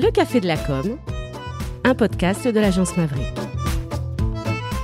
[0.00, 0.98] Le Café de la Com,
[1.84, 3.26] un podcast de l'agence Maverick.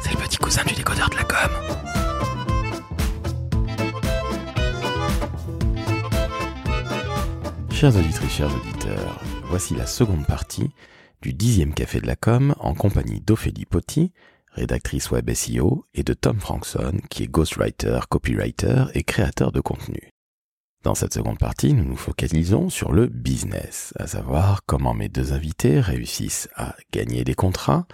[0.03, 1.51] C'est le petit cousin du décodeur de la com.
[7.73, 10.71] Chers auditrices, chers auditeurs, voici la seconde partie
[11.23, 14.13] du dixième Café de la com en compagnie d'Ophélie Potti,
[14.53, 20.13] rédactrice web SEO, et de Tom Frankson, qui est ghostwriter, copywriter et créateur de contenu.
[20.89, 25.35] Dans cette seconde partie, nous nous focalisons sur le business, à savoir comment mes deux
[25.35, 27.87] invités réussissent à gagner des contrats.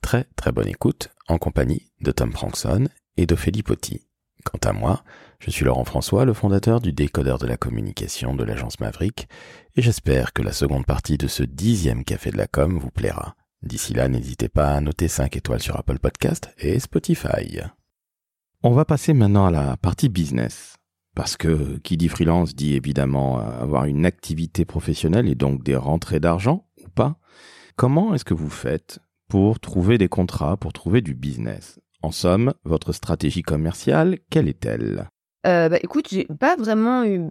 [0.00, 4.06] Très très bonne écoute en compagnie de Tom Frankson et d'Ophélie Potti.
[4.44, 5.04] Quant à moi,
[5.40, 9.28] je suis Laurent François, le fondateur du décodeur de la communication de l'agence Maverick,
[9.76, 13.36] et j'espère que la seconde partie de ce dixième café de la com vous plaira.
[13.60, 17.60] D'ici là, n'hésitez pas à noter 5 étoiles sur Apple Podcast et Spotify.
[18.62, 20.76] On va passer maintenant à la partie business.
[21.14, 26.20] Parce que qui dit freelance dit évidemment avoir une activité professionnelle et donc des rentrées
[26.20, 27.16] d'argent ou pas.
[27.76, 31.80] Comment est-ce que vous faites pour trouver des contrats, pour trouver du business?
[32.02, 35.08] En somme, votre stratégie commerciale, quelle est-elle?
[35.46, 37.30] Euh, bah, écoute, j'ai pas vraiment eu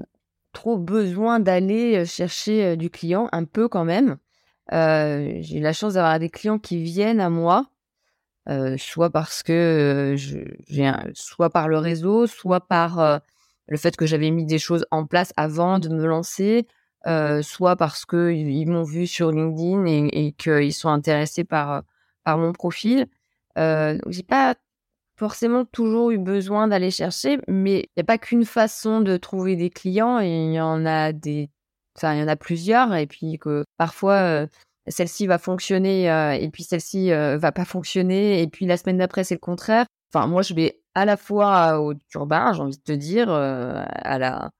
[0.53, 4.17] trop besoin d'aller euh, chercher euh, du client, un peu quand même.
[4.73, 7.67] Euh, j'ai la chance d'avoir des clients qui viennent à moi,
[8.77, 13.21] soit parce que j'ai soit par le réseau, soit par
[13.67, 16.67] le fait que j'avais mis des choses en place avant de me lancer,
[17.07, 21.71] euh, soit parce que ils ils m'ont vu sur LinkedIn et, qu'ils sont intéressés par
[21.71, 21.81] euh,
[22.23, 23.07] par mon profil.
[23.57, 24.55] Euh, j'ai pas
[25.15, 29.55] forcément toujours eu besoin d'aller chercher, mais il n'y a pas qu'une façon de trouver
[29.55, 31.49] des clients, il y en a des,
[31.97, 34.47] enfin il y en a plusieurs, et puis que parfois euh,
[34.87, 36.05] celle-ci va fonctionner
[36.43, 39.85] et puis celle-ci va pas fonctionner, et puis la semaine d'après c'est le contraire.
[40.13, 43.83] Enfin moi je vais à la fois au turbin, j'ai envie de te dire, euh,
[43.87, 44.51] à la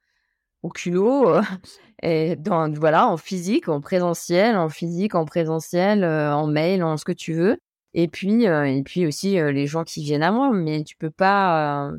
[0.64, 1.42] au culot,
[2.04, 6.98] et dans voilà en physique, en présentiel, en physique, en présentiel, euh, en mail, en
[6.98, 7.60] ce que tu veux.
[7.94, 11.12] Et puis, euh, et puis aussi les gens qui viennent à moi, mais tu peux
[11.12, 11.92] pas.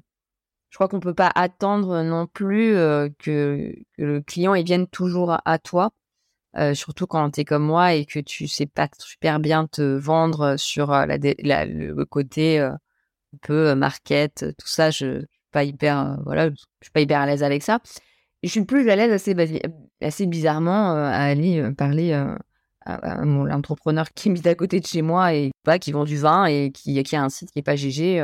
[0.71, 2.75] je crois qu'on peut pas attendre non plus
[3.19, 5.91] que, le client il vienne toujours à, toi,
[6.75, 10.57] surtout quand tu es comme moi et que tu sais pas super bien te vendre
[10.59, 12.71] sur la, le côté
[13.35, 14.91] un peu market, tout ça.
[14.91, 17.81] Je suis pas hyper, voilà, je suis pas hyper à l'aise avec ça.
[18.43, 19.37] Je suis plus à l'aise assez,
[20.01, 22.39] assez bizarrement à aller parler à,
[22.85, 26.17] à mon entrepreneur qui est mis à côté de chez moi et qui vend du
[26.17, 28.19] vin et qui, a un site qui est pas GG.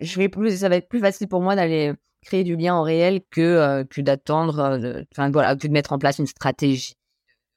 [0.00, 1.92] je vais plus, ça va être plus facile pour moi d'aller
[2.22, 4.80] créer du lien en réel que que d'attendre,
[5.12, 6.94] enfin voilà, que de mettre en place une stratégie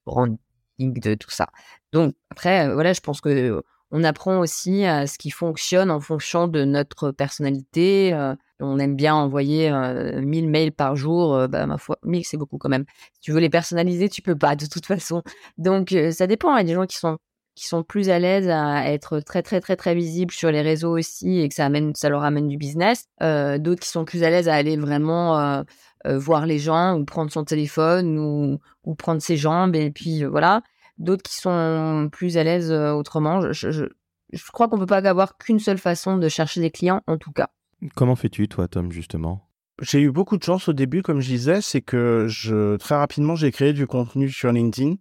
[0.06, 0.38] branding
[0.80, 1.50] de tout ça.
[1.92, 6.48] Donc après, voilà, je pense que on apprend aussi à ce qui fonctionne en fonction
[6.48, 8.14] de notre personnalité.
[8.14, 11.48] euh, on aime bien envoyer euh, 1000 mails par jour.
[11.48, 12.86] bah, ma foi, 1000 c'est beaucoup quand même.
[13.14, 15.24] Si tu veux les personnaliser, tu peux pas de toute façon.
[15.58, 16.56] Donc ça dépend.
[16.56, 17.18] Il y a des gens qui sont
[17.56, 20.98] qui sont plus à l'aise à être très très très très visibles sur les réseaux
[20.98, 23.06] aussi et que ça amène ça leur amène du business.
[23.20, 25.64] D'autres qui sont plus à l'aise à aller vraiment
[26.08, 30.24] euh, voir les gens ou prendre son téléphone ou, ou prendre ses jambes et puis
[30.24, 30.62] voilà.
[31.00, 33.42] D'autres qui sont plus à l'aise euh, autrement.
[33.42, 33.86] Je, je, je,
[34.32, 37.32] je crois qu'on peut pas avoir qu'une seule façon de chercher des clients en tout
[37.32, 37.50] cas.
[37.96, 39.50] Comment fais-tu, toi, Tom, justement?
[39.82, 43.36] J'ai eu beaucoup de chance au début, comme je disais, c'est que je très rapidement
[43.36, 44.96] j'ai créé du contenu sur LinkedIn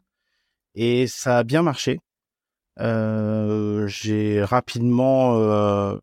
[0.76, 1.98] et ça a bien marché.
[2.78, 5.98] Euh, j'ai rapidement euh,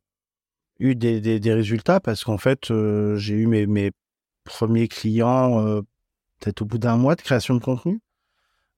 [0.79, 3.91] eu des, des, des résultats parce qu'en fait euh, j'ai eu mes, mes
[4.44, 5.81] premiers clients euh,
[6.41, 8.01] peut-être au bout d'un mois de création de contenu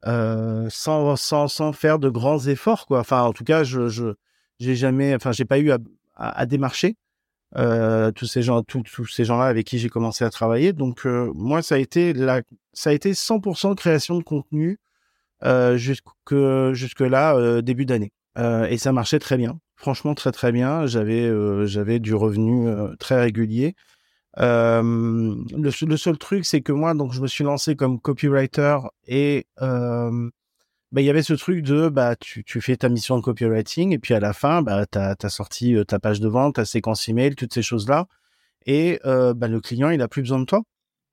[0.05, 2.99] euh, sans, sans, sans faire de grands efforts quoi.
[2.99, 4.13] Enfin en tout cas je je
[4.59, 5.71] j'ai jamais enfin j'ai pas eu
[6.15, 6.95] à, démarcher
[7.57, 10.71] euh, tous ces gens tous, tous ces gens là avec qui j'ai commencé à travailler.
[10.71, 12.41] Donc euh, moi ça a été la
[12.73, 14.79] ça a été 100% création de contenu
[15.75, 16.05] jusque
[16.73, 18.11] jusque là début d'année.
[18.69, 19.59] Et ça marchait très bien.
[19.75, 20.85] Franchement très très bien.
[20.85, 21.31] J'avais
[21.67, 22.69] j'avais du revenu
[22.99, 23.75] très régulier
[24.39, 29.47] le, le seul truc c'est que moi donc je me suis lancé comme copywriter et
[29.61, 30.29] euh,
[30.91, 33.93] bah, il y avait ce truc de bah tu, tu fais ta mission de copywriting
[33.93, 36.65] et puis à la fin bah t'as as sorti euh, ta page de vente ta
[36.65, 38.07] séquence email toutes ces choses là
[38.65, 40.61] et euh, bah, le client il a plus besoin de toi.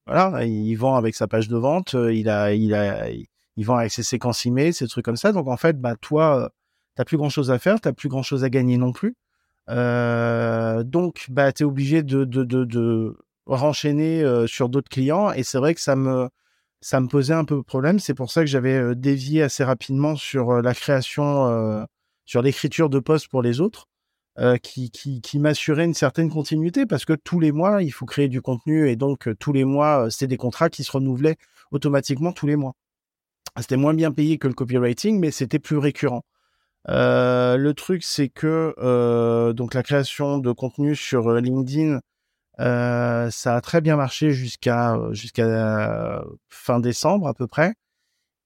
[0.06, 3.76] Voilà il vend avec sa page de vente euh, il a il a il vend
[3.76, 5.32] avec ses séquences email ces trucs comme ça.
[5.32, 6.48] Donc en fait bah toi euh,
[6.96, 9.10] t'as plus grand chose à faire t'as plus grand chose à gagner non plus.
[9.10, 9.23] euh,
[9.68, 13.16] donc bah t'es obligé de de de, de
[13.46, 16.28] renchaîner euh, sur d'autres clients et c'est vrai que ça me
[16.80, 17.98] ça me posait un peu problème.
[17.98, 21.84] C'est pour ça que j'avais euh, dévié assez rapidement sur euh, la création, euh,
[22.26, 23.86] sur l'écriture de postes pour les autres,
[24.38, 28.04] euh, qui, qui, qui m'assurait une certaine continuité parce que tous les mois, il faut
[28.06, 30.92] créer du contenu et donc euh, tous les mois, euh, c'est des contrats qui se
[30.92, 31.36] renouvelaient
[31.72, 32.74] automatiquement tous les mois.
[33.58, 36.22] C'était moins bien payé que le copywriting, mais c'était plus récurrent.
[36.88, 42.00] Euh, le truc, c'est que euh, donc la création de contenu sur euh, LinkedIn,
[42.58, 44.96] ça a très bien marché jusqu'à
[46.48, 47.74] fin décembre à peu près.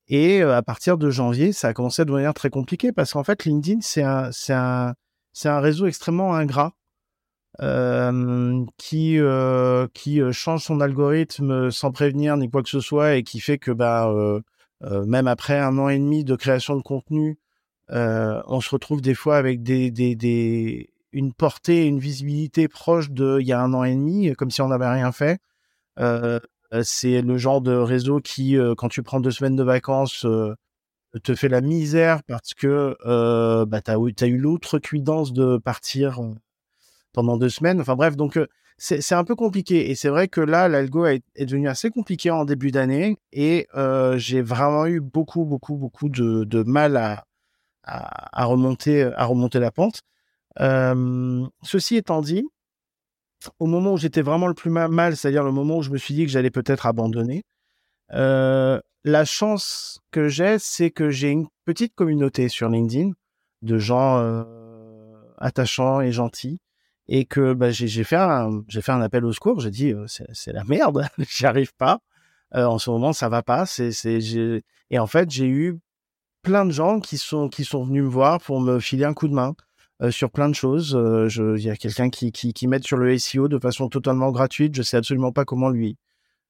[0.08, 3.44] Et à partir de janvier, ça a commencé à devenir très compliqué parce qu'en fait,
[3.44, 4.02] LinkedIn, c'est
[4.52, 4.94] un
[5.61, 6.73] réseau extrêmement ingrat
[8.79, 9.19] qui
[10.32, 14.11] change son algorithme sans prévenir ni quoi que ce soit et qui fait que bah
[15.06, 17.38] même après un an et demi de création de contenu
[17.90, 23.38] on se retrouve des fois avec des, des, des, une portée, une visibilité proche de
[23.40, 25.38] il y a un an et demi, comme si on n'avait rien fait.
[25.99, 26.38] Euh,
[26.82, 30.55] c'est le genre de réseau qui, euh, quand tu prends deux semaines de vacances, euh,
[31.23, 36.20] te fait la misère parce que euh, bah, tu as, eu l'autre cuidance de partir
[37.12, 37.81] pendant deux semaines.
[37.81, 38.38] Enfin bref, donc
[38.76, 39.90] c'est un peu compliqué.
[39.90, 43.67] Et c'est vrai que là, l'algo est, devenu assez compliqué en début d'année et
[44.17, 47.25] j'ai vraiment eu beaucoup, beaucoup, beaucoup de mal à,
[47.88, 50.02] à, remonter, à remonter la pente.
[50.61, 52.46] Euh, ceci étant dit,
[53.58, 56.14] au moment où j'étais vraiment le plus mal, c'est-à-dire le moment où je me suis
[56.14, 57.44] dit que j'allais peut-être abandonner,
[58.12, 63.12] euh, la chance que j'ai, c'est que j'ai une petite communauté sur LinkedIn
[63.62, 64.44] de gens euh,
[65.38, 66.61] attachants et gentils
[67.06, 69.61] et que bah, j'ai fait un appel au secours.
[69.61, 72.00] J'ai dit c'est la merde, j'y arrive pas.
[72.52, 73.64] En ce moment, ça va pas.
[74.90, 75.79] Et en fait j'ai eu
[76.49, 79.29] plein de gens qui sont qui sont venus me voir pour me filer un coup
[79.29, 79.55] de main
[80.00, 80.97] euh, sur plein de choses.
[80.97, 81.29] Euh,
[81.59, 84.75] il y a quelqu'un qui, qui qui m'aide sur le SEO de façon totalement gratuite.
[84.75, 85.99] Je sais absolument pas comment lui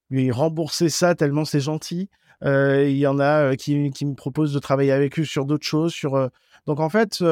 [0.08, 2.10] lui rembourser ça tellement c'est gentil.
[2.44, 5.66] Euh, il y en a qui, qui me proposent de travailler avec eux sur d'autres
[5.66, 5.96] choses.
[6.68, 7.24] Donc en fait,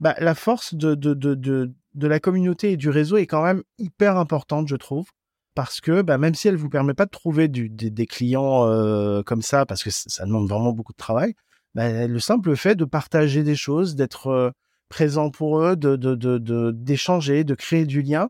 [0.00, 3.62] bah, la force de, de, de, de, la communauté et du réseau est quand même
[3.78, 5.08] hyper importante, je trouve
[5.54, 8.66] parce que bah, même si elle vous permet pas de trouver des, clients
[9.24, 11.34] comme ça, parce que ça demande vraiment beaucoup de travail,
[11.74, 14.50] bah, le simple fait de partager des choses, d'être euh,
[14.88, 18.28] présent pour eux, de d'échanger, de, créer du lien,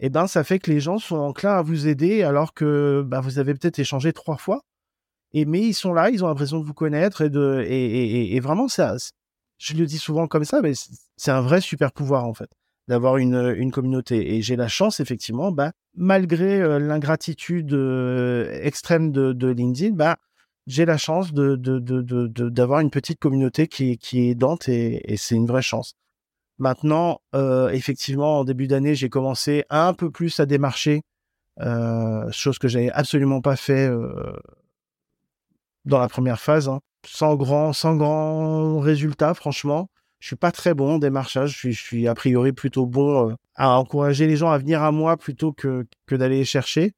[0.00, 3.20] eh ben ça fait que les gens sont enclins à vous aider alors que bah,
[3.20, 4.62] vous avez peut-être échangé trois fois.
[5.32, 8.36] Et mais ils sont là, ils ont l'impression de vous connaître et de et, et,
[8.36, 8.96] et vraiment ça,
[9.58, 10.72] je le dis souvent comme ça, mais
[11.16, 12.50] c'est un vrai super pouvoir en fait
[12.88, 14.34] d'avoir une, une communauté.
[14.34, 20.16] Et j'ai la chance effectivement, bah malgré euh, l'ingratitude euh, extrême de, de LinkedIn, bah
[20.66, 21.56] j'ai la chance de,
[22.48, 25.94] d'avoir une petite communauté qui, est aidante et, c'est une vraie chance.
[26.58, 31.02] Maintenant, euh, effectivement, en début d'année, j'ai commencé un peu plus à démarcher,
[31.60, 34.32] euh, chose que j'avais absolument pas fait euh,
[35.84, 36.80] dans la première phase, hein.
[37.04, 39.88] sans grand, sans grand résultat, franchement.
[40.20, 41.58] Je suis pas très bon en démarchage.
[41.62, 45.52] Je suis, a priori plutôt bon à encourager les gens à venir à moi plutôt
[45.52, 46.92] que, que d'aller les chercher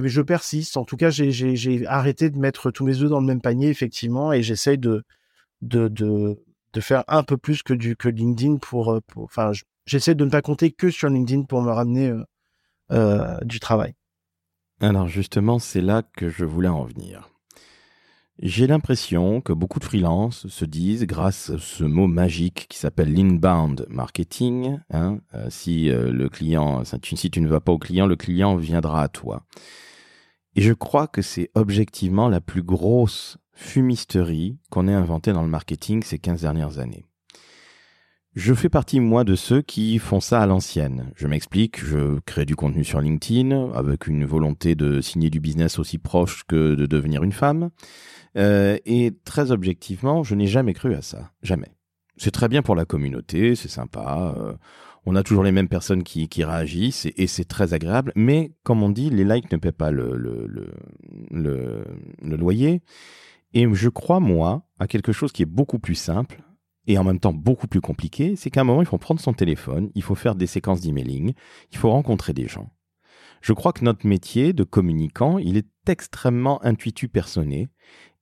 [0.00, 0.76] mais je persiste.
[0.76, 4.32] En tout cas, j'ai arrêté de mettre tous mes œufs dans le même panier, effectivement,
[4.32, 5.04] et j'essaye de,
[6.80, 7.74] faire un peu plus que,
[8.08, 9.52] LinkedIn pour, euh, enfin,
[9.86, 12.24] j'essaie de ne pas compter que sur LinkedIn pour me ramener euh,
[12.92, 13.94] euh, du travail.
[14.80, 17.28] Alors justement, c'est là que je voulais en venir.
[18.38, 23.12] J'ai l'impression que beaucoup de freelances se disent, grâce à ce mot magique qui s'appelle
[23.12, 28.06] l'inbound marketing, hein, euh, si euh, le client, si tu ne vas pas au client,
[28.06, 29.44] le client viendra à toi.
[30.56, 35.48] Et je crois que c'est objectivement la plus grosse fumisterie qu'on ait inventée dans le
[35.48, 37.04] marketing ces 15 dernières années.
[38.34, 41.12] Je fais partie, moi, de ceux qui font ça à l'ancienne.
[41.16, 45.78] Je m'explique, je crée du contenu sur LinkedIn avec une volonté de signer du business
[45.78, 47.68] aussi proche que de devenir une femme.
[48.38, 51.30] Euh, et très objectivement, je n'ai jamais cru à ça.
[51.42, 51.76] Jamais.
[52.16, 54.34] C'est très bien pour la communauté, c'est sympa.
[54.38, 54.54] Euh,
[55.04, 58.12] on a toujours les mêmes personnes qui, qui réagissent et, c'est très agréable.
[58.16, 60.16] Mais comme on dit, les likes ne paient pas le
[62.22, 62.80] loyer.
[63.52, 66.42] Et je crois, moi, à quelque chose qui est beaucoup plus simple
[66.86, 69.32] et en même temps beaucoup plus compliqué, c'est qu'à un moment, il faut prendre son
[69.32, 71.32] téléphone, il faut faire des séquences d'emailing,
[71.70, 72.70] il faut rencontrer des gens.
[73.40, 77.68] Je crois que notre métier de communicant, il est extrêmement intuitu personné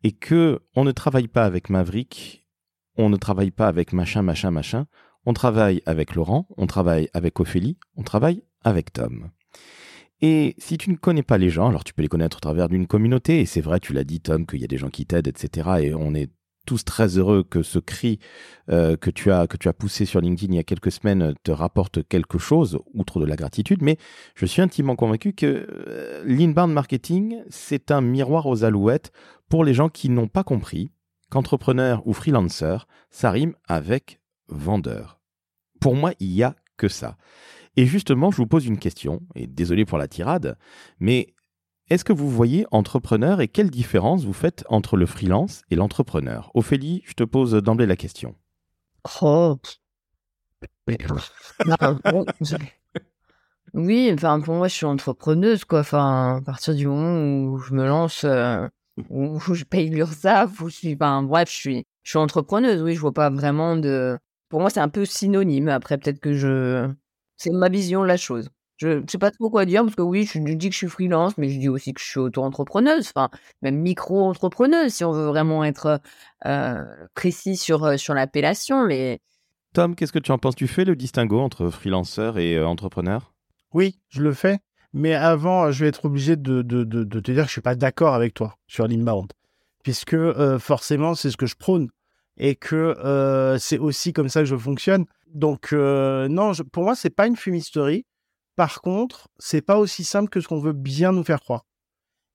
[0.03, 2.47] et que on ne travaille pas avec Maverick,
[2.97, 4.87] on ne travaille pas avec machin, machin, machin,
[5.27, 9.31] on travaille avec Laurent, on travaille avec Ophélie, on travaille avec Tom.
[10.23, 12.69] Et si tu ne connais pas les gens, alors tu peux les connaître au travers
[12.69, 15.07] d'une communauté, et c'est vrai, tu l'as dit Tom, qu'il y a des gens qui
[15.07, 15.71] t'aident, etc.
[15.83, 16.31] Et on est
[16.71, 18.21] tous très heureux que ce cri
[18.69, 21.35] euh, que tu as que tu as poussé sur LinkedIn il y a quelques semaines
[21.43, 23.97] te rapporte quelque chose outre de la gratitude mais
[24.37, 29.11] je suis intimement convaincu que euh, l'inbound marketing c'est un miroir aux alouettes
[29.49, 30.93] pour les gens qui n'ont pas compris
[31.29, 35.19] qu'entrepreneur ou freelancer ça rime avec vendeur.
[35.81, 37.17] Pour moi, il y a que ça.
[37.77, 40.57] Et justement, je vous pose une question et désolé pour la tirade,
[40.99, 41.35] mais
[41.91, 46.53] Est-ce que vous voyez entrepreneur et quelle différence vous faites entre le freelance et l'entrepreneur?
[46.55, 48.37] Ophélie, je te pose d'emblée la question.
[49.21, 49.59] Oh.
[53.73, 55.81] Oui, enfin pour moi je suis entrepreneuse quoi.
[55.81, 58.67] Enfin à partir du moment où je me lance, euh,
[59.11, 62.83] où je paye l'URSSAF, où je suis, bref, je suis, je suis entrepreneuse.
[62.83, 64.19] Oui, je vois pas vraiment de.
[64.49, 65.69] Pour moi c'est un peu synonyme.
[65.69, 66.91] Après peut-être que je,
[67.37, 68.51] c'est ma vision de la chose.
[68.81, 71.37] Je sais pas trop quoi dire parce que oui, je, dis que je suis freelance,
[71.37, 73.29] mais je dis aussi que je suis auto-entrepreneuse, enfin
[73.61, 76.01] même micro-entrepreneuse si on veut vraiment être
[76.47, 76.83] euh,
[77.15, 78.87] précis sur euh, sur l'appellation.
[78.87, 79.21] Mais
[79.75, 80.57] Tom, qu'est-ce que tu en penses?
[80.57, 83.35] Tu fais le distinguo entre freelanceur et euh, entrepreneur?
[83.75, 84.61] Oui, je le fais.
[84.93, 87.61] Mais avant, je vais être obligé de, de, de, de te dire que je suis
[87.61, 89.33] pas d'accord avec toi sur l'inbound.
[89.85, 91.89] Puisque euh, forcément, c'est ce que je prône.
[92.37, 95.05] Et que euh, c'est aussi comme ça que je fonctionne.
[95.33, 98.07] Donc, euh, non, je, pour moi, c'est pas une fumisterie.
[98.57, 101.65] Par contre, c'est pas aussi simple que ce qu'on veut bien nous faire croire.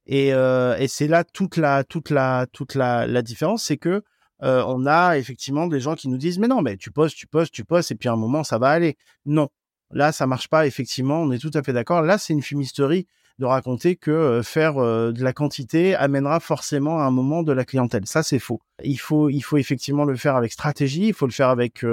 [0.08, 4.04] Et, euh, c'est là toute la, toute la, toute la, la différence, c'est que
[4.44, 7.28] euh, on a effectivement des gens qui nous disent mais non, mais tu postes, tu
[7.28, 8.98] postes, tu postes, et puis à un moment ça va aller.
[9.26, 9.50] Non,
[9.92, 10.68] là ça marche pas.
[10.68, 12.02] Effectivement, on est tout à fait d'accord.
[12.02, 13.08] Là, c'est une fumisterie
[13.40, 17.66] de raconter que euh, faire de la quantité amènera forcément à un moment de la
[17.66, 18.06] clientèle.
[18.06, 18.62] Ça, c'est faux.
[18.84, 21.08] Il faut, il faut effectivement le faire avec stratégie.
[21.08, 21.84] Il faut le faire avec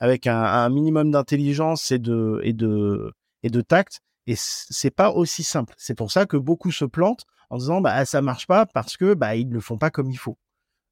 [0.00, 4.00] avec un, un minimum d'intelligence et de et de et de tact.
[4.26, 5.74] Et c'est pas aussi simple.
[5.78, 9.14] C'est pour ça que beaucoup se plantent en disant bah ça marche pas parce que
[9.14, 10.38] bah ils le font pas comme il faut.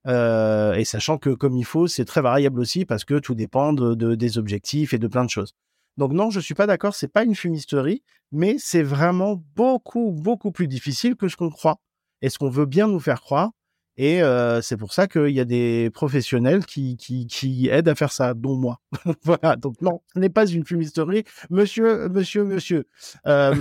[0.07, 3.73] Euh, et sachant que comme il faut, c'est très variable aussi parce que tout dépend
[3.73, 5.53] de, de- des objectifs et de plein de choses.
[5.97, 10.53] Donc non, je suis pas d'accord, c'est pas une fumisterie, mais c'est vraiment beaucoup beaucoup
[10.53, 11.81] plus difficile que ce qu'on croit
[12.23, 13.51] et ce qu'on veut bien nous faire croire.
[13.99, 17.95] Et euh, c'est pour ça qu'il y a des professionnels qui, qui, qui aident à
[17.95, 18.79] faire ça, dont moi.
[19.25, 21.25] voilà, donc non, ce n'est pas une fumisterie.
[21.49, 22.87] Monsieur, monsieur, monsieur.
[23.27, 23.55] Euh,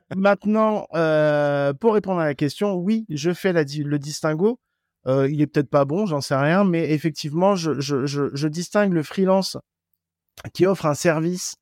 [0.16, 4.58] maintenant, euh, pour répondre à la question, oui, je fais la, le distinguo.
[5.06, 8.92] Il est peut-être pas bon, j'en sais rien, mais effectivement, je, je, je, je distingue
[8.92, 9.56] le freelance
[10.54, 11.56] qui offre un service,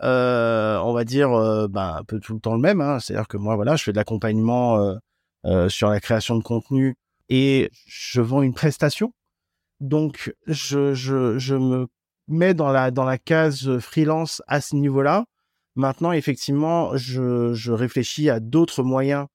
[0.00, 1.30] on va dire,
[1.68, 2.80] ben, un peu tout le temps le même.
[2.80, 3.00] Hein.
[3.00, 4.96] C'est-à-dire que moi, voilà, je fais de l'accompagnement
[5.68, 6.96] sur la création de contenu
[7.28, 9.12] et je vends une prestation.
[9.80, 11.86] Donc, je, me
[12.28, 15.26] mets dans la, dans la case freelance à ce niveau-là.
[15.74, 19.26] Maintenant, effectivement, je, réfléchis à d'autres moyens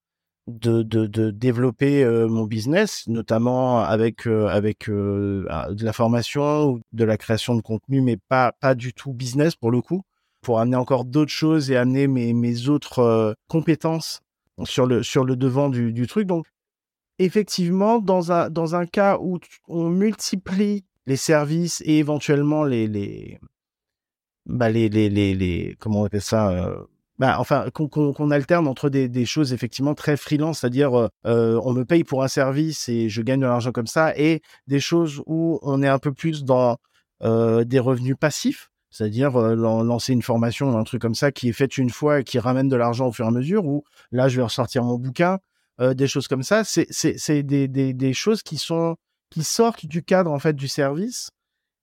[0.48, 6.82] de, de, développer euh, mon business, notamment avec, euh, avec euh, de la formation ou
[6.94, 10.02] de la création de contenu, mais pas, pas du tout business pour le coup,
[10.42, 14.22] pour amener encore d'autres choses et amener mes, mes autres compétences
[14.64, 16.26] sur le, sur le devant du, du truc.
[16.26, 16.48] Donc,
[17.24, 23.40] effectivement, dans un, dans un cas où on multiplie les services et éventuellement les, les,
[24.46, 26.76] bah les, les, les, les, comment on appelle ça, euh,
[27.20, 31.74] bah, enfin, qu'on alterne entre des, des choses effectivement très freelance, c'est-à-dire euh, euh, on
[31.74, 35.22] me paye pour un service et je gagne de l'argent comme ça, et des choses
[35.28, 36.78] où on est un peu plus dans
[37.24, 41.78] des revenus passifs, c'est-à-dire lan- lancer une formation, un truc comme ça qui est faite
[41.78, 44.38] une fois et qui ramène de l'argent au fur et à mesure, ou là je
[44.38, 45.38] vais ressortir mon bouquin,
[45.82, 48.96] euh, des choses comme ça, c'est des, des des choses qui sont
[49.30, 51.32] qui sortent du cadre en fait du service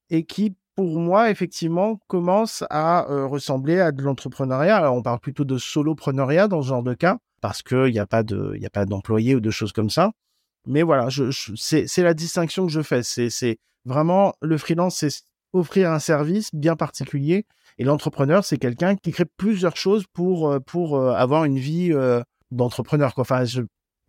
[0.09, 4.77] et qui pour moi, effectivement, commencent à euh, ressembler à de l'entrepreneuriat.
[4.77, 8.05] Alors, on parle plutôt de solopreneuriat dans ce genre de cas, parce qu'il n'y a
[8.05, 10.11] pas de, pas d'employés ou de choses comme ça.
[10.65, 13.03] Mais voilà, je, c'est, la distinction que je fais.
[13.03, 17.45] C'est, vraiment le freelance, c'est offrir un service bien particulier,
[17.77, 22.21] et l'entrepreneur, c'est quelqu'un qui crée plusieurs choses pour euh, pour avoir une vie euh,
[22.51, 23.13] d'entrepreneur.
[23.17, 23.43] Enfin,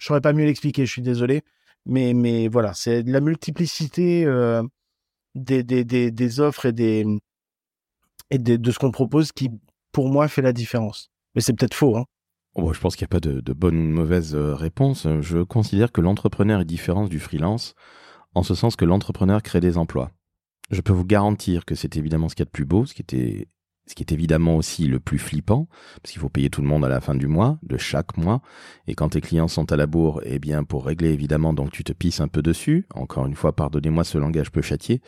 [0.01, 0.85] je saurais pas mieux l'expliquer.
[0.87, 1.43] Je suis désolé,
[1.87, 4.25] mais mais voilà, c'est la multiplicité.
[4.27, 4.63] euh,
[5.37, 7.05] des, des, des, offres et des
[8.31, 9.49] et des- de ce qu'on propose qui
[9.93, 11.11] pour moi fait la différence.
[11.35, 11.97] Mais c'est peut-être faux.
[11.97, 12.05] Hein.
[12.55, 15.07] Oh, bah, je pense qu'il n'y a pas de, bonne ou mauvaise euh, réponse.
[15.21, 17.75] Je considère que l'entrepreneur est différent du freelance,
[18.35, 20.11] en ce sens que l'entrepreneur crée des emplois.
[20.71, 22.95] Je peux vous garantir que c'est évidemment ce qu'il y a de plus beau, ce
[22.95, 23.47] qui était
[23.87, 25.67] ce qui est évidemment aussi le plus flippant,
[26.01, 28.41] parce qu'il faut payer tout le monde à la fin du mois, de chaque mois,
[28.87, 31.83] et quand tes clients sont à la bourre, eh bien pour régler évidemment, donc tu
[31.83, 32.87] te pisses un peu dessus.
[32.95, 35.01] Encore une fois, pardonnez-moi ce langage peu châtié,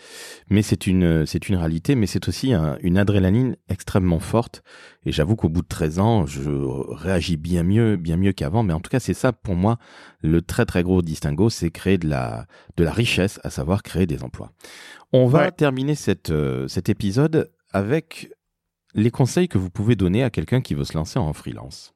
[0.51, 4.63] mais c'est une c'est une réalité, mais c'est aussi un- une adrénaline extrêmement forte.
[5.07, 6.51] Et j'avoue qu'au bout de 13 ans, je
[6.95, 8.63] réagis bien mieux, bien mieux qu'avant.
[8.63, 9.79] Mais en tout cas, c'est ça pour moi
[10.23, 14.07] le très très gros distinguo, c'est créer de la de la richesse, à savoir créer
[14.07, 14.51] des emplois.
[15.13, 15.51] On va Ouais.
[15.53, 18.31] terminer cette, euh, cet épisode avec
[18.95, 21.95] les conseils que vous pouvez donner à quelqu'un qui veut se lancer en freelance.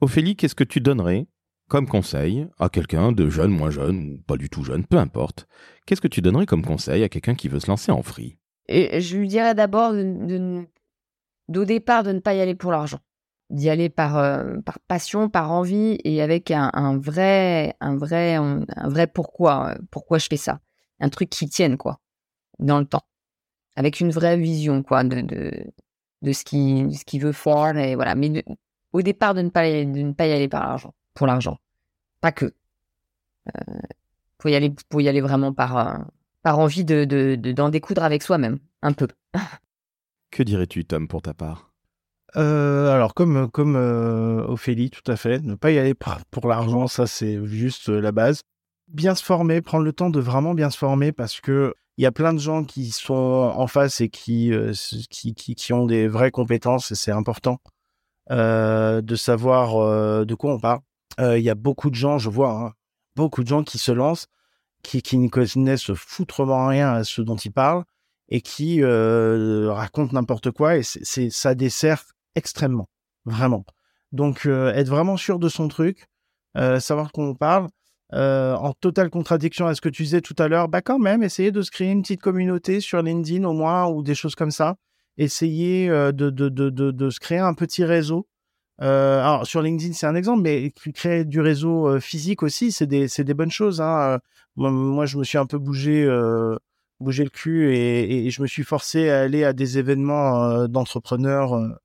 [0.00, 1.26] Ophélie, qu'est-ce que tu donnerais
[1.68, 5.46] comme conseil à quelqu'un de jeune, moins jeune, ou pas du tout jeune, peu importe
[5.86, 8.38] Qu'est-ce que tu donnerais comme conseil à quelqu'un qui veut se lancer en free?
[8.68, 13.00] Et je lui dirais d'abord d'au départ de ne pas y aller pour l'argent.
[13.50, 14.56] d'y aller par, euh,
[14.88, 20.36] passion, par envie et avec un, vrai, un vrai, un, vrai pourquoi, pourquoi je fais
[20.36, 20.60] ça.
[21.00, 22.00] Un truc qui tienne, quoi,
[22.58, 23.04] dans le temps.
[23.74, 25.52] Avec une vraie vision, quoi, de,
[26.22, 27.76] de ce qu'il ce veut faire.
[27.76, 28.14] Et voilà.
[28.14, 28.44] Mais
[28.92, 31.58] au départ, de ne, pas, de ne pas y aller par l'argent, pour l'argent.
[32.20, 32.46] Pas que.
[32.46, 33.78] Euh,
[34.40, 35.98] faut y aller, faut y aller vraiment par, euh,
[36.42, 39.08] par envie de, de, d'en découdre avec soi-même, un peu.
[40.30, 41.72] que dirais-tu, Tom, pour ta part?
[42.36, 45.40] Euh, alors comme comme euh, Ophélie, tout à fait.
[45.40, 45.94] Ne pas y aller
[46.30, 48.42] pour l'argent, ça c'est juste la base.
[48.88, 52.06] Bien se former, prendre le temps de vraiment bien se former parce que il y
[52.06, 54.52] a plein de gens qui sont en face et qui
[55.10, 57.58] qui, qui, qui, ont des vraies compétences et c'est important
[58.30, 60.80] de savoir de quoi on parle.
[61.18, 62.72] Il y a beaucoup de gens, je vois, hein,
[63.16, 64.28] beaucoup de gens qui se lancent,
[64.82, 67.84] qui, qui ne connaissent foutrement rien à ce dont ils parlent
[68.28, 72.04] et qui racontent n'importe quoi et c'est ça dessert
[72.36, 72.88] extrêmement,
[73.26, 73.64] vraiment.
[74.12, 76.06] Donc, euh, être vraiment sûr de son truc,
[76.56, 77.68] euh, savoir de quoi on parle,
[78.14, 81.22] euh, en totale contradiction à ce que tu disais tout à l'heure, bah quand même,
[81.22, 84.50] essayer de se créer une petite communauté sur LinkedIn au moins ou des choses comme
[84.50, 84.76] ça.
[85.16, 88.28] Essayer de, de, de, de, de se créer un petit réseau.
[88.78, 93.34] alors, sur LinkedIn, c'est un exemple, mais créer du réseau physique aussi, c'est des, des
[93.34, 93.80] bonnes choses.
[93.80, 94.20] Hein.
[94.56, 96.08] Moi, je me suis un peu bougé
[97.00, 101.78] bougé le cul et, et, je me suis forcé à aller à des événements d'entrepreneurs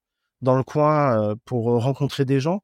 [0.44, 2.62] dans le coin euh, pour euh, rencontrer des gens.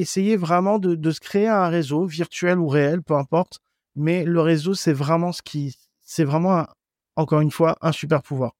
[0.00, 3.58] Essayez vraiment de, de, se créer un réseau virtuel ou réel, peu importe.
[3.96, 6.66] Mais le réseau, c'est vraiment ce qui, c'est vraiment
[7.16, 8.52] encore une fois un super pouvoir.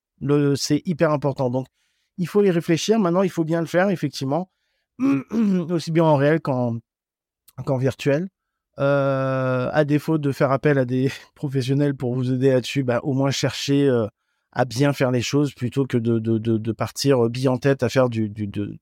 [0.57, 1.51] C'est hyper important.
[1.51, 1.67] Donc,
[2.19, 2.99] il faut y réfléchir.
[2.99, 4.51] Maintenant, il faut bien le faire, effectivement,
[5.71, 6.79] aussi bien en réel qu'en
[7.65, 8.29] qu'en virtuel.
[8.79, 13.13] Euh, à défaut de faire appel à des professionnels pour vous aider là-dessus, bah, au
[13.13, 14.07] moins chercher euh,
[14.53, 17.83] à bien faire les choses plutôt que de, de, de, de partir bille en tête
[17.83, 18.81] à faire du, du, du,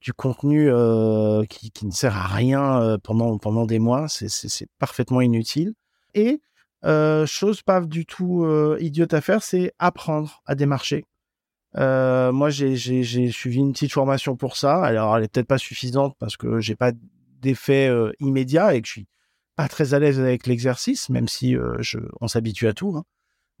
[0.00, 4.06] du contenu euh, qui, ne sert à rien euh, pendant, pendant des mois.
[4.08, 5.74] C'est parfaitement inutile.
[6.14, 6.40] Et
[6.84, 8.46] euh, chose pas du tout
[8.78, 11.04] idiote à faire, c'est apprendre à démarcher.
[11.74, 14.82] Moi, j'ai suivi une petite formation pour ça.
[14.82, 16.92] Alors, elle est peut-être pas suffisante parce que j'ai pas
[17.40, 19.06] d'effet immédiat et que je suis
[19.56, 21.56] pas très à l'aise avec l'exercice, même si
[22.20, 22.94] on s'habitue à tout.
[22.96, 23.04] Hein.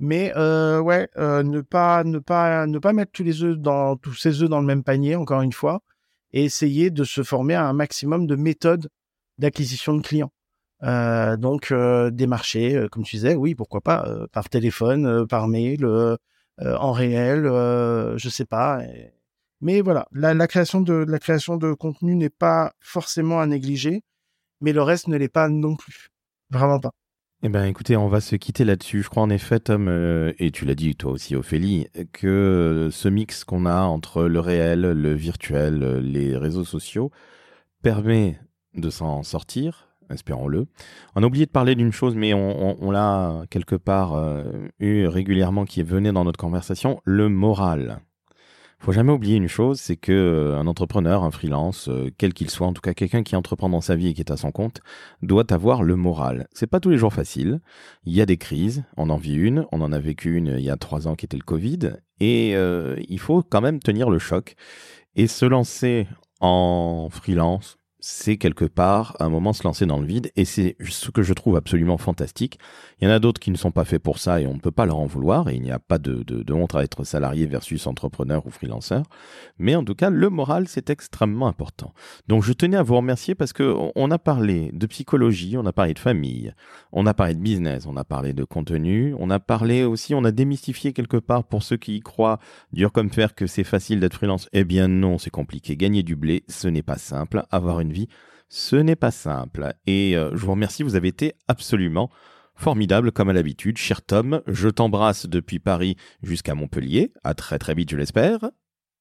[0.02, 4.14] Mais euh, ouais, ne pas ne pas ne pas mettre tous les œufs dans tous
[4.14, 5.82] ces œufs dans le même panier encore une fois
[6.32, 8.88] et essayer de se former à un maximum de méthodes
[9.38, 10.32] d'acquisition de clients.
[10.82, 15.86] Euh, donc euh, démarcher, comme tu disais, oui, pourquoi pas par téléphone, par mail,
[16.58, 18.82] en réel, je sais pas.
[19.60, 24.02] Mais voilà, la, création de la création de contenu n'est pas forcément à négliger,
[24.60, 26.08] mais le reste ne l'est pas non plus,
[26.50, 26.92] vraiment pas.
[27.42, 29.02] Eh ben, écoutez, on va se quitter là-dessus.
[29.02, 33.08] Je crois en effet, Tom, euh, et tu l'as dit toi aussi, Ophélie, que ce
[33.08, 37.10] mix qu'on a entre le réel, le virtuel, les réseaux sociaux
[37.82, 38.38] permet
[38.74, 40.66] de s'en sortir, espérons-le.
[41.16, 44.44] On a oublié de parler d'une chose, mais on, l'a quelque part euh,
[44.78, 48.00] eu régulièrement qui venait dans notre conversation, le moral
[48.80, 52.48] faut jamais oublier une chose, c'est que euh, un entrepreneur, un freelance, euh, quel qu'il
[52.48, 54.52] soit, en tout cas quelqu'un qui entreprend dans sa vie et qui est à son
[54.52, 54.80] compte,
[55.22, 56.48] doit avoir le moral.
[56.54, 57.60] C'est pas tous les jours facile.
[58.04, 60.64] Il y a des crises, on en vit une, on en a vécu une il
[60.64, 64.08] y a trois ans qui était le Covid, et euh, il faut quand même tenir
[64.08, 64.54] le choc
[65.14, 66.06] et se lancer
[66.40, 71.10] en freelance, c'est quelque part un moment se lancer dans le vide et c'est ce
[71.10, 72.58] que je trouve absolument fantastique.
[73.00, 74.58] Il y en a d'autres qui ne sont pas faits pour ça et on ne
[74.58, 76.82] peut pas leur en vouloir et il n'y a pas de, de, de, honte à
[76.82, 79.04] être salarié versus entrepreneur ou freelanceur.
[79.58, 81.92] Mais en tout cas, le moral, c'est extrêmement important.
[82.28, 85.72] Donc je tenais à vous remercier parce que on a parlé de psychologie, on a
[85.72, 86.54] parlé de famille,
[86.92, 90.24] on a parlé de business, on a parlé de contenu, on a parlé aussi, on
[90.24, 92.38] a démystifié quelque part pour ceux qui y croient
[92.72, 94.48] dur comme fer que c'est facile d'être freelance.
[94.52, 95.76] Eh bien non, c'est compliqué.
[95.76, 97.44] Gagner du blé, ce n'est pas simple.
[97.50, 98.08] Avoir une vie,
[98.48, 99.74] ce n'est pas simple.
[99.86, 102.10] Et euh, je vous remercie, vous avez été absolument
[102.54, 103.78] formidable comme à l'habitude.
[103.78, 107.12] Cher Tom, je t'embrasse depuis Paris jusqu'à Montpellier.
[107.24, 108.50] À très très vite, je l'espère.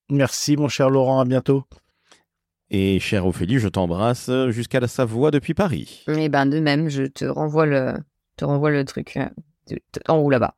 [0.10, 1.65] Merci mon cher Laurent, à bientôt.
[2.71, 6.04] Et cher Ophélie, je t'embrasse jusqu'à la Savoie depuis Paris.
[6.08, 7.95] Eh ben de même, je te renvoie le,
[8.38, 10.56] te renvoie le truc euh, en haut là-bas.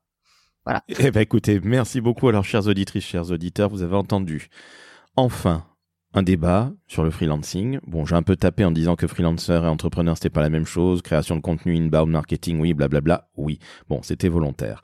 [0.66, 0.84] Voilà.
[1.00, 4.50] Eh ben écoutez, merci beaucoup alors chères auditrices, chers auditeurs, vous avez entendu.
[5.16, 5.66] Enfin,
[6.14, 7.80] un débat sur le freelancing.
[7.88, 10.66] Bon, j'ai un peu tapé en disant que freelancer et entrepreneur c'était pas la même
[10.66, 13.60] chose, création de contenu, inbound marketing, oui, blablabla, oui.
[13.88, 14.82] Bon, c'était volontaire.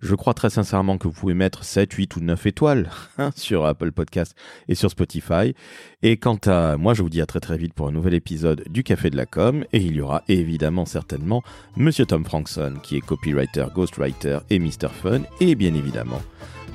[0.00, 3.66] Je crois très sincèrement que vous pouvez mettre 7, 8 ou 9 étoiles hein, sur
[3.66, 4.34] Apple Podcast
[4.68, 5.54] et sur Spotify.
[6.02, 8.64] Et quant à moi, je vous dis à très très vite pour un nouvel épisode
[8.70, 9.64] du Café de la Com.
[9.72, 11.42] Et il y aura évidemment certainement
[11.76, 14.88] Monsieur Tom Frankson, qui est copywriter, ghostwriter et Mr.
[14.90, 15.20] Fun.
[15.40, 16.22] Et bien évidemment,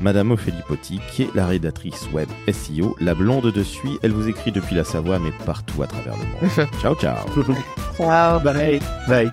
[0.02, 3.98] Madame Ophélie Potti, qui est la rédactrice web SEO, la blonde de suie.
[4.04, 6.70] Elle vous écrit depuis la Savoie, mais partout à travers le monde.
[6.82, 7.26] ciao, ciao.
[7.98, 8.40] Ciao.
[8.40, 8.80] Bye.
[9.08, 9.32] Bye.